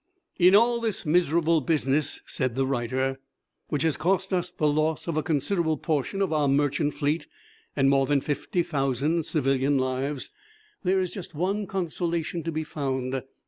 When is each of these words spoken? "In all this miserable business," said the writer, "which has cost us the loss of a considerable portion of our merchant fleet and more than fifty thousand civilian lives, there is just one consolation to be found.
"In 0.39 0.55
all 0.55 0.79
this 0.81 1.05
miserable 1.05 1.61
business," 1.61 2.21
said 2.25 2.55
the 2.55 2.65
writer, 2.65 3.19
"which 3.67 3.83
has 3.83 3.97
cost 3.97 4.33
us 4.33 4.49
the 4.49 4.67
loss 4.67 5.07
of 5.07 5.15
a 5.15 5.21
considerable 5.21 5.77
portion 5.77 6.23
of 6.23 6.33
our 6.33 6.47
merchant 6.47 6.95
fleet 6.95 7.27
and 7.75 7.87
more 7.87 8.07
than 8.07 8.19
fifty 8.19 8.63
thousand 8.63 9.27
civilian 9.27 9.77
lives, 9.77 10.31
there 10.81 10.99
is 11.01 11.11
just 11.11 11.35
one 11.35 11.67
consolation 11.67 12.41
to 12.41 12.51
be 12.51 12.63
found. 12.63 13.21